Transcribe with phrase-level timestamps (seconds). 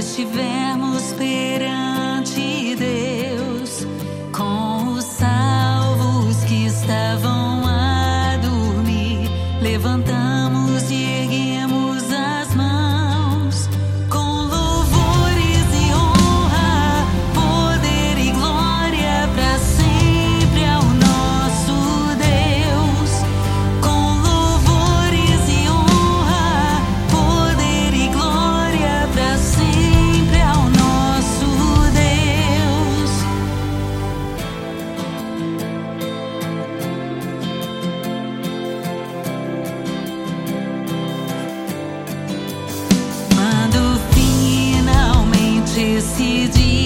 [0.00, 3.86] estivermos perante Deus
[4.34, 10.39] com os salvos que estavam a dormir, levantando.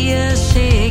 [0.05, 0.84] years she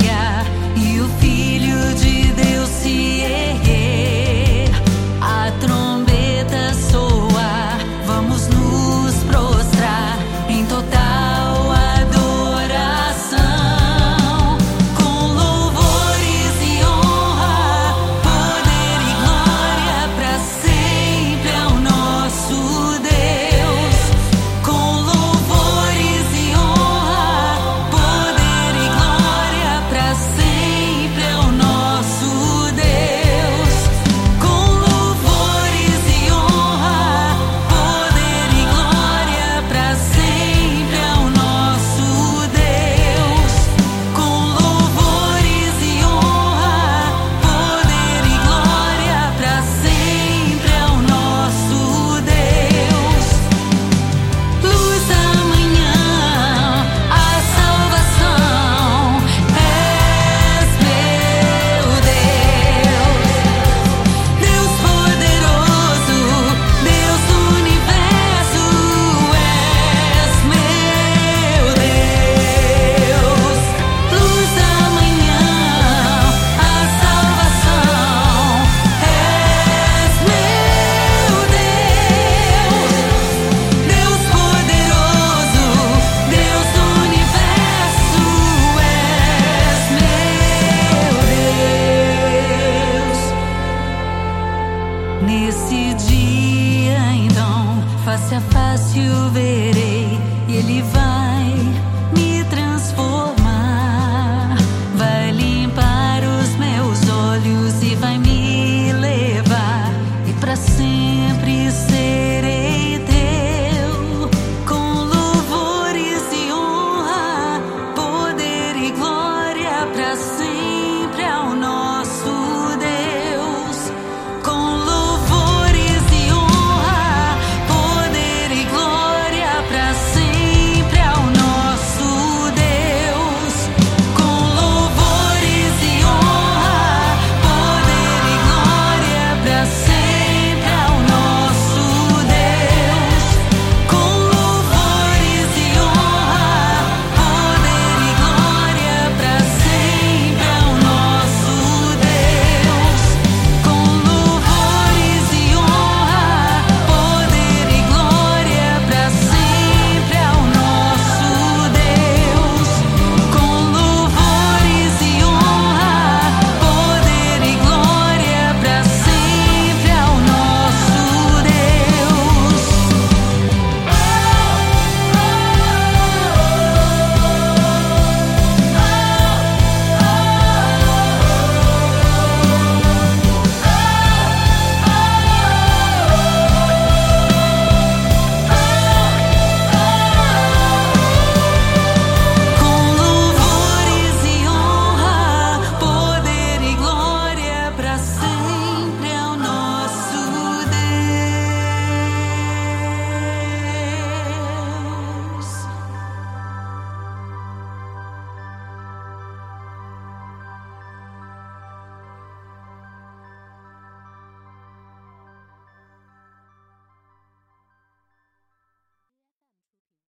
[120.15, 120.42] just